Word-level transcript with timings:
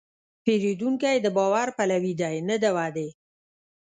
پیرودونکی 0.43 1.17
د 1.21 1.27
باور 1.37 1.67
پلوي 1.77 2.13
دی، 2.21 2.35
نه 2.49 2.55
د 2.63 2.65
وعدې. 2.75 3.09